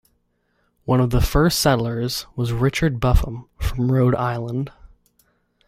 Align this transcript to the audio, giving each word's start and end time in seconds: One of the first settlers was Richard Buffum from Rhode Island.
One 0.85 0.99
of 0.99 1.11
the 1.11 1.21
first 1.21 1.59
settlers 1.59 2.25
was 2.35 2.53
Richard 2.53 2.99
Buffum 2.99 3.47
from 3.59 3.91
Rhode 3.91 4.15
Island. 4.15 4.71